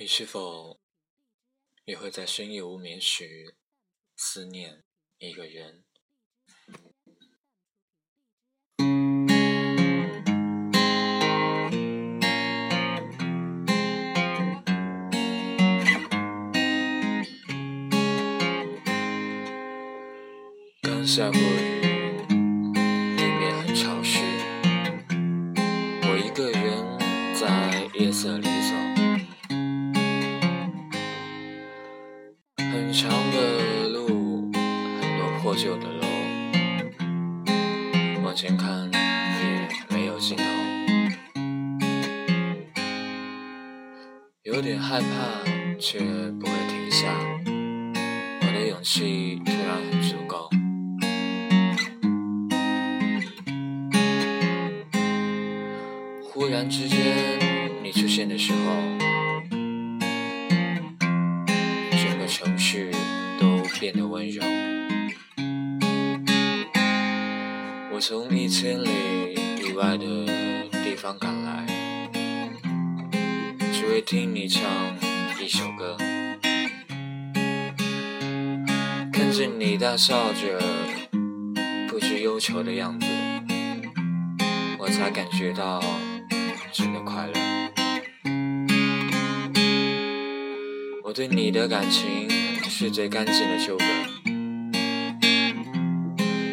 [0.00, 0.80] 你是否
[1.84, 3.54] 也会在深夜无眠时
[4.16, 4.82] 思念
[5.18, 5.84] 一个人？
[20.80, 24.18] 刚下过雨，地面很潮湿，
[26.04, 26.98] 我一个人
[27.38, 28.89] 在夜色里走。
[33.30, 36.06] 的路，很多破旧的楼，
[38.24, 40.44] 往前看也没有尽头，
[44.44, 45.06] 有点害怕，
[45.78, 47.14] 却不会停下。
[48.42, 50.48] 我的勇气突然很足够。
[56.22, 56.98] 忽然之间，
[57.82, 58.58] 你出现的时候。
[62.02, 62.90] 整个城市
[63.80, 64.42] 变得温柔。
[67.90, 68.90] 我从一千里
[69.66, 70.04] 以外的
[70.84, 71.64] 地方赶来，
[73.72, 74.62] 只为听你唱
[75.42, 75.96] 一首歌。
[79.10, 80.60] 看见你大笑着，
[81.88, 83.06] 不知忧愁的样子，
[84.78, 85.82] 我才感觉到
[86.70, 87.32] 真的快乐。
[91.02, 92.28] 我对你的感情
[92.72, 93.84] 是最干净的秋歌，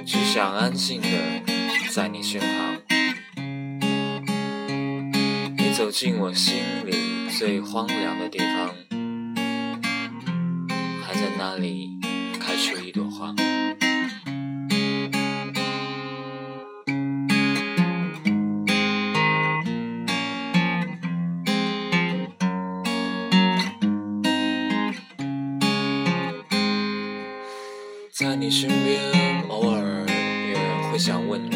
[0.03, 1.07] 只想安静的
[1.91, 2.81] 在你身旁。
[5.55, 8.73] 你走进我心里最荒凉的地方，
[11.03, 11.99] 还在那里
[28.19, 28.99] 在你身边，
[29.47, 30.57] 偶尔也
[30.91, 31.51] 会想问你，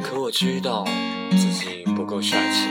[0.00, 0.84] 可我知道
[1.32, 2.68] 自己不够帅气。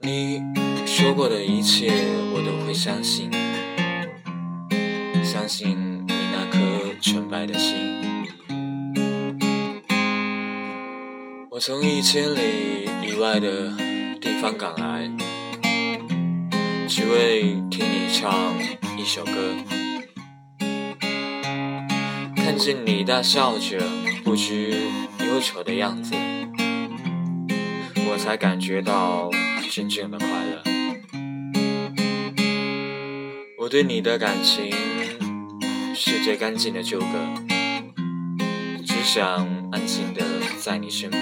[0.00, 0.42] 你
[0.84, 1.90] 说过的一切，
[2.34, 3.30] 我都会相信，
[5.24, 6.58] 相信你那颗
[7.00, 7.74] 纯白的心。
[11.50, 13.74] 我从一千里以外的
[14.20, 15.25] 地方赶来。
[16.88, 18.56] 只为听你唱
[18.96, 19.32] 一首歌，
[22.36, 23.80] 看见你大笑着，
[24.22, 24.70] 不知
[25.18, 26.14] 忧愁的样子，
[28.08, 29.28] 我才感觉到
[29.68, 30.62] 真正的快乐。
[33.58, 34.70] 我对你的感情
[35.92, 37.06] 是最干净的纠葛，
[38.86, 39.24] 只想
[39.72, 40.22] 安静的
[40.56, 41.20] 在你身旁。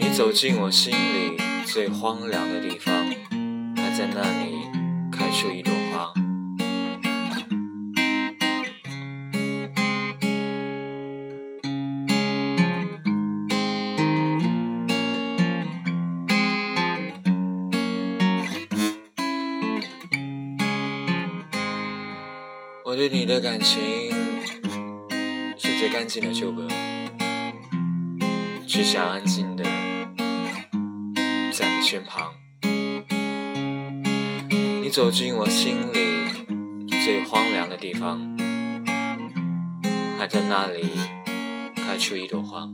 [0.00, 1.45] 你走进我心里。
[1.66, 2.94] 最荒凉的地方，
[3.76, 4.66] 还在那里
[5.12, 6.12] 开出一朵花。
[22.84, 24.10] 我对你的感情
[25.58, 26.66] 是最干净的纠葛，
[28.66, 29.85] 只想安静的。
[31.86, 32.34] 身旁，
[34.82, 38.36] 你走进我心里最荒凉的地方，
[40.18, 40.90] 还在那里
[41.76, 42.68] 开出一朵花。